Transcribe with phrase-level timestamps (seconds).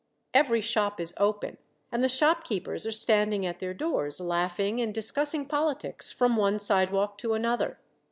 [0.33, 1.57] Every shop is open,
[1.91, 6.57] and the shop keepers are standing at their doors, laughing and discussing politics, from one
[6.57, 7.77] sidewalk to another.